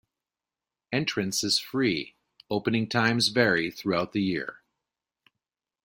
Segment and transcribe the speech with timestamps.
[0.91, 2.15] Entrance is free,
[2.49, 4.63] opening times vary throughout the year.